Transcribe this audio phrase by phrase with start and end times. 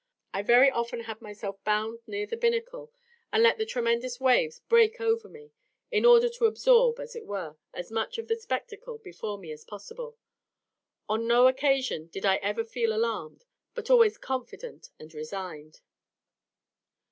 [0.33, 2.91] I very often had myself bound near the binnacle,
[3.31, 5.51] and let the tremendous waves break over me,
[5.91, 9.63] in order to absorb, as it were, as much of the spectacle before me as
[9.63, 10.17] possible;
[11.07, 13.45] on no occasion did I ever feel alarmed,
[13.75, 15.81] but always confident and resigned.